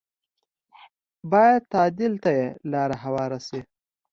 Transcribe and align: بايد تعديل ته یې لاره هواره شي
بايد 1.31 1.61
تعديل 1.73 2.13
ته 2.23 2.29
یې 2.37 2.47
لاره 2.71 2.95
هواره 3.03 3.39
شي 3.47 3.61